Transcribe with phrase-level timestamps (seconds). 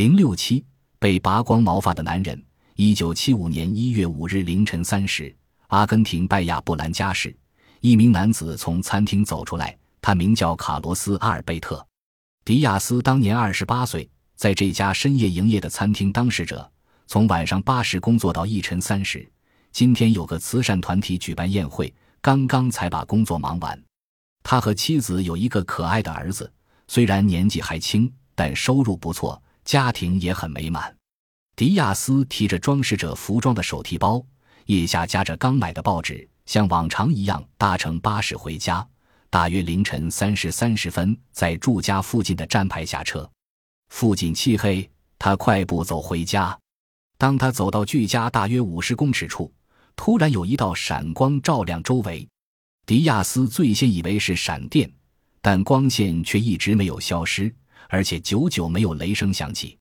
[0.00, 0.64] 零六七
[0.98, 2.42] 被拔光毛发的男人。
[2.74, 7.36] 一九七五年一月五日凌晨三时，阿根廷拜亚布兰加市，
[7.80, 11.76] 一名男子从餐厅走出来，他名叫卡罗斯·阿尔贝特·
[12.46, 16.66] 迪亚斯，当年二十八岁，在这家深夜营业的餐厅当侍者，
[17.06, 19.30] 从晚上八时工作到一晨三时。
[19.70, 21.92] 今天有个慈善团体举办宴会，
[22.22, 23.78] 刚刚才把工作忙完。
[24.42, 26.50] 他和妻子有一个可爱的儿子，
[26.88, 29.38] 虽然年纪还轻，但收入不错，
[29.70, 30.92] 家庭也很美满。
[31.54, 34.20] 迪亚斯提着装饰着服装的手提包，
[34.66, 38.84] 腋下夹着刚买的报纸，像往常一样搭乘巴士回家。
[39.30, 43.30] 大约凌晨三时三十分，在住家附近的站牌下车。
[43.90, 46.58] 附近漆黑，他快步走回家。
[47.16, 49.52] 当他走到距家大约五十公尺处，
[49.94, 52.28] 突然有一道闪光照亮周围。
[52.86, 54.92] 迪亚斯最先以为是闪电，
[55.40, 57.54] 但光线却一直没有消失，
[57.90, 59.76] 而且久久没有雷声响起。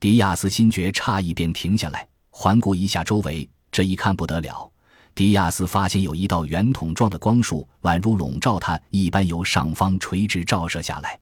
[0.00, 3.48] 迪亚斯心觉诧异，便停下来环顾一下周围。
[3.70, 4.70] 这一看不得了，
[5.14, 11.18] 迪亚斯发现有一道圆筒状的光束，宛如笼罩他一般，由上方垂直照射下来。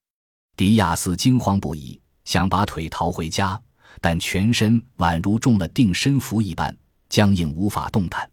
[0.57, 3.59] 迪亚斯惊慌不已，想把腿逃回家，
[4.01, 6.75] 但全身宛如中了定身符一般，
[7.09, 8.29] 僵硬无法动弹。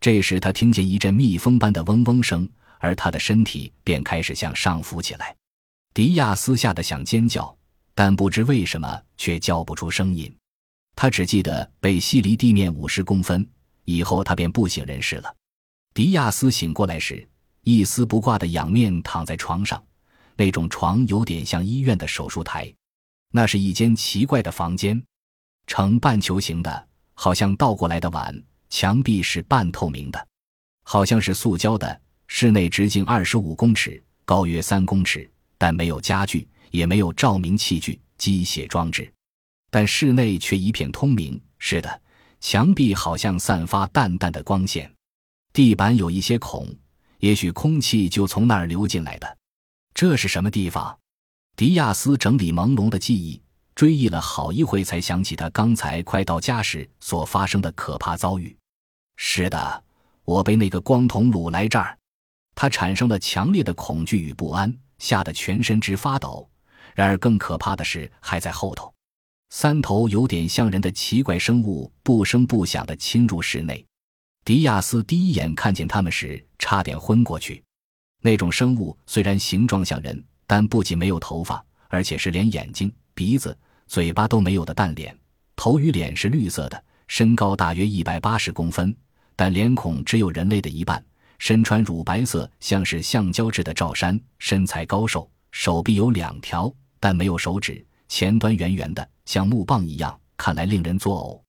[0.00, 2.46] 这时，他听见一阵蜜蜂般的嗡嗡声，
[2.78, 5.34] 而他的身体便开始向上浮起来。
[5.94, 7.56] 迪亚斯吓得想尖叫。
[7.96, 10.36] 但不知为什么却叫不出声音，
[10.96, 13.48] 他只记得被吸离地面五十公分，
[13.84, 15.32] 以后他便不省人事了。
[15.94, 17.24] 迪亚斯醒过来时，
[17.62, 19.80] 一丝不挂的仰面躺在床上，
[20.34, 22.74] 那种床有点像医院的手术台。
[23.30, 25.00] 那是一间奇怪的房间，
[25.68, 28.36] 呈半球形的，好像倒过来的碗，
[28.68, 30.26] 墙壁是半透明的，
[30.82, 32.00] 好像是塑胶的。
[32.26, 35.30] 室内直径二十五公尺，高约三公尺，
[35.64, 36.46] 但没有家具。
[36.70, 39.08] 也没有照明器具、机械装置，
[39.70, 41.40] 但室内却一片通明。
[41.56, 42.02] 是的，
[42.40, 44.92] 墙壁好像散发淡淡的光线，
[45.52, 46.66] 地板有一些孔，
[47.20, 49.38] 也许空气就从那儿流进来的。
[49.94, 50.98] 这是什么地方？
[51.54, 53.40] 迪亚斯整理朦胧的记忆，
[53.76, 58.56] 追忆了好一会，才想起他刚才快到家时所发生的可怕遭遇。
[59.16, 59.84] 是的，
[60.24, 61.96] 我被那个光头掳来这儿，
[62.56, 66.48] 他产生了强烈的恐惧与不安，吓得全身直发抖。
[66.94, 68.92] 然而，更可怕的是还在后头。
[69.50, 73.84] 三头有点像人的奇怪生物不声不响地侵入室内。
[74.44, 77.62] 迪亚斯第一眼看见他们时，差点昏过去。
[78.20, 83.56] 那种生物虽然形状像人，但不仅没有头发，而且是连眼睛、鼻子、
[83.86, 85.16] 嘴巴都没有的蛋脸。
[85.56, 88.94] 头与脸是绿色的，身高大约一百八十公分，
[89.36, 91.04] 但脸孔只有人类的一半。
[91.38, 96.72] 身穿乳白色，像是橡胶制的罩衫，身材高瘦，手臂有两条。
[97.00, 101.42] 但没有手指，前端圆圆的，像木棒一样，看来令人作呕。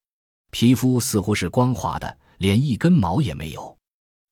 [0.52, 3.78] 皮肤似乎是光滑的，连一根毛也没有。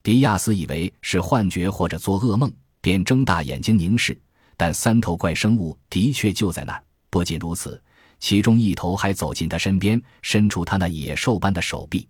[0.04, 4.20] 迪亚斯以为是幻觉或者做噩梦，便睁大眼睛凝视。
[4.58, 6.84] 但三头怪生物的确就在那儿。
[7.10, 7.82] 不仅如此，
[8.20, 12.08] 其中一头还走近他身边，伸出他那野兽般的手臂。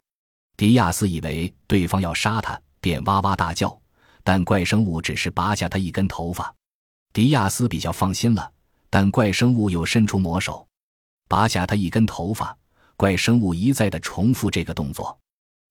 [0.57, 3.75] 迪亚斯以为对方要杀他，便哇哇大叫。
[4.23, 6.53] 但怪生物只是拔下他一根头发。
[7.13, 8.51] 迪亚斯比较放心了。
[8.89, 10.67] 但怪生物又伸出魔手，
[11.27, 12.55] 拔下他一根头发。
[12.95, 15.17] 怪生物一再的重复这个动作。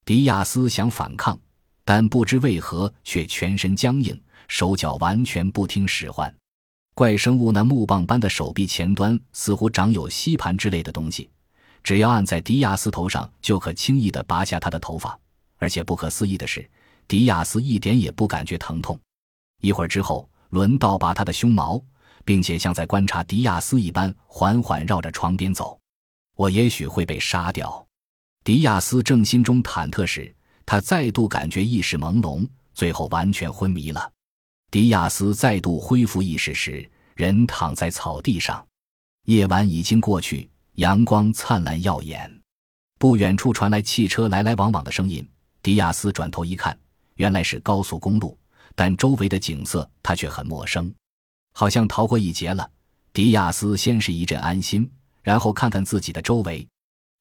[0.04, 1.38] 迪亚斯想反抗，
[1.84, 6.34] 但不知为何却全身僵硬，手脚完全不听使唤。
[6.94, 11.30] 怪生物那木棒般的手臂前端似乎长有吸盘之类的东西，
[11.84, 15.16] 只要按在迪亚斯头上，就可轻易的拔下他的头发。
[15.58, 16.68] 而且不可思议的是，
[17.08, 18.98] 迪亚斯一点也不感觉疼痛。
[19.60, 21.82] 一会儿之后，轮到拔他的胸毛。
[22.24, 25.78] 并且像在观察迪亚斯一般，缓缓绕着床边走。
[26.36, 27.84] 我也许会被杀掉。
[28.44, 30.32] 迪亚斯正心中忐忑时，
[30.64, 34.10] 他再度感觉意识朦胧，最后完全昏迷了。
[34.70, 38.64] 迪亚斯再度恢复意识时，人躺在草地上。
[39.26, 42.40] 夜晚已经过去，阳光灿烂耀眼。
[42.98, 45.28] 不远处传来汽车来来往往的声音。
[45.60, 46.76] 迪亚斯转头一看，
[47.14, 48.38] 原来是高速公路，
[48.74, 50.92] 但周围的景色他却很陌生。
[51.54, 52.68] 好像逃过一劫了。
[53.12, 54.90] 迪亚斯先是一阵安心，
[55.22, 56.66] 然后看看自己的周围。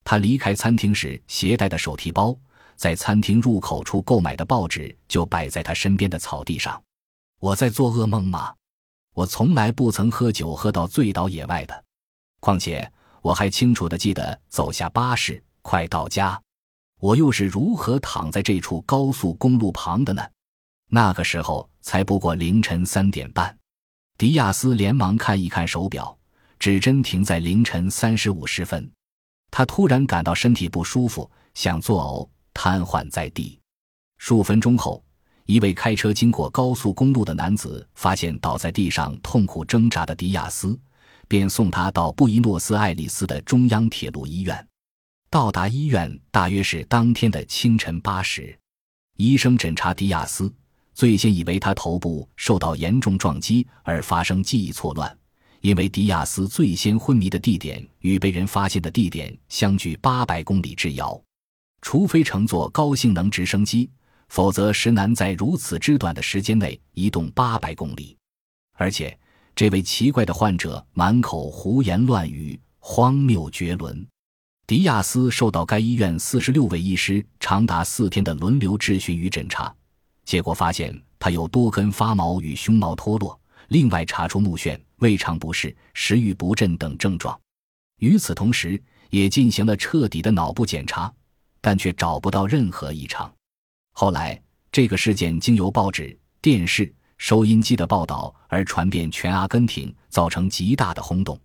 [0.04, 2.34] 他离开餐厅时携带的手提包，
[2.76, 6.82] 在餐厅入口处购买的报纸就摆在他身边的草地上。
[7.40, 8.54] 我在做噩梦吗？
[9.14, 11.84] 我从来不曾喝酒喝到醉倒野外的。
[12.40, 12.90] 况且
[13.22, 16.42] 我还清楚的记得走下巴士，快到家。
[17.02, 20.22] 我又是如何躺在这处高速公路旁的呢？
[20.88, 23.58] 那个时候才不过凌晨三点半。
[24.20, 26.16] 迪亚斯连忙看一看手表，
[26.60, 28.88] 指针停在凌晨三时五十分。
[29.50, 33.60] 他突然感到身体不舒服，想作呕，瘫痪在地。
[34.20, 35.04] 数分钟后，
[35.48, 40.80] 一位开车经过高速公路的男子发现倒在地上痛苦挣扎的迪亚斯，
[41.28, 44.68] 便送他到布宜诺斯艾利斯的中央铁路医院。
[45.32, 48.54] 到达医院大约是当天的清晨八时，
[49.16, 50.54] 医生诊查迪亚斯，
[50.94, 55.18] 最先以为他头部受到严重撞击而发生记忆错乱。
[55.62, 61.18] 因为迪亚斯最先昏迷的地点与被人发现的地点相距八百公里之遥，
[61.82, 63.90] 除非乘坐高性能直升机，
[64.28, 68.18] 否则实难在如此之短的时间内移动八百公里。
[68.74, 69.18] 而且，
[69.56, 74.06] 这位奇怪的患者满口胡言乱语，荒谬绝伦。
[74.72, 79.76] 迪亚斯受到该医院四十六位医师长达四天的轮流质询与诊查，
[80.24, 83.38] 结果发现他有多根发毛与胸毛脱落。
[83.68, 87.38] 另外查出目眩、胃肠不适、食欲不振等症状，
[87.98, 91.14] 与此同时，也进行了彻底的脑部检查，
[91.60, 93.30] 但却找不到任何异常。
[93.92, 94.42] 后来，
[94.72, 101.38] 这个事件经由报纸、电视、收音机的报道而传遍全阿根廷，造成极大的轰动。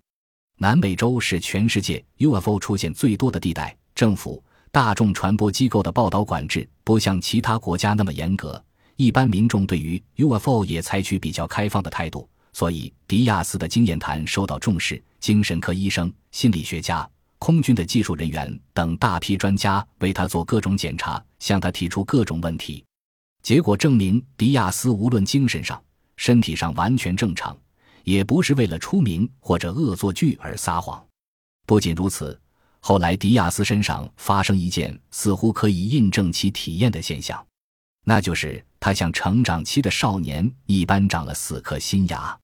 [0.58, 8.62] 南美洲是全世界 UFO 出现最多的地带，政府、大众传播机构的报道管制不像其他国家那么严格。
[8.97, 15.03] 一般民众对于 UFO 也采取比较开放的态度，所以迪亚斯的经验谈受到重视。
[15.20, 17.06] 精神科医生、心理学家、
[17.38, 22.82] 空军的技术人员等大批专家为他做各种检查，向他提出各种问题。
[23.43, 25.82] 结果证明，迪亚斯无论精神上、
[26.17, 27.55] 身体上完全正常，
[28.06, 31.05] 也不是为了出名或者恶作剧而撒谎。
[31.67, 32.41] 不仅如此，
[32.79, 37.44] 后来迪亚斯身上发生一件似乎可以印证其体验的现象。
[38.05, 42.38] 那就是他像成长期的少年一般长了四颗新牙，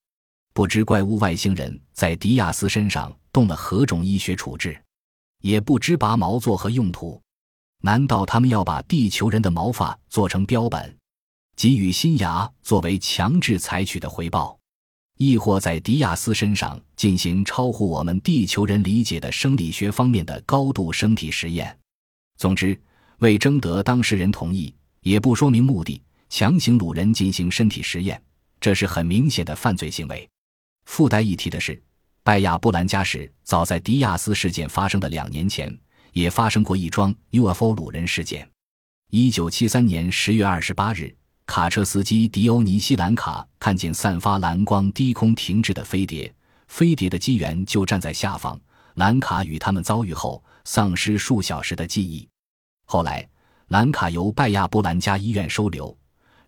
[0.52, 4.76] 不知怪物外星人在迪亚斯身上动了何种医学处置，
[5.42, 7.22] 也不知拔毛作何用途？
[7.82, 10.98] 难道他们要把地球人的毛发做成标本，
[11.54, 14.58] 给予新牙作为强制采取的回报，
[15.18, 21.78] 亦或在迪亚斯身上进行超乎我们地球人理解的生理学方面的高度身体实验？
[22.36, 22.80] 总之，
[23.18, 24.74] 为征得当事人同意。
[25.02, 28.22] 也不说明目的，强行掳人进行身体实验，
[28.60, 30.28] 这是很明显的犯罪行为。
[30.84, 31.82] 附带一提的是，
[32.22, 35.76] 拜亚布兰加市早在迪亚斯事件发生的两年前，
[36.12, 38.48] 也发生过一桩 UFO 掳人事件。
[39.10, 41.12] 一九七三年十月二十八日，
[41.46, 46.32] 卡车司机迪欧尼西兰卡看见散发蓝光、低空停滞的飞碟，
[46.68, 48.58] 飞碟的机缘就站在下方。
[48.94, 52.28] 兰卡与他们遭遇后，丧失数小时的记忆。
[52.84, 53.28] 后来。
[53.68, 55.96] 兰卡由拜亚波兰加医院收留，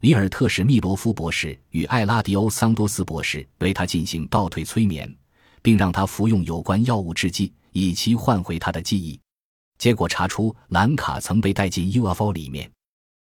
[0.01, 5.11] 里尔特什密罗夫博士与艾拉迪欧桑多斯博士为他进行倒退催眠，
[5.63, 9.19] 并让他服用有关药物制剂，以期换回他的记忆。
[9.79, 12.71] 结果查出，兰卡曾被带进 UFO 里面，